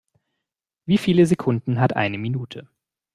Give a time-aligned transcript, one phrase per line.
[0.87, 2.67] Wie viele Sekunden hat eine Minute?